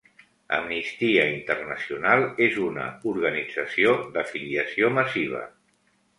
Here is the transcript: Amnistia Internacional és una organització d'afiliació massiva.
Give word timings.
Amnistia 0.59 1.25
Internacional 1.33 2.25
és 2.47 2.57
una 2.69 2.87
organització 3.13 3.95
d'afiliació 4.17 4.93
massiva. 4.99 5.45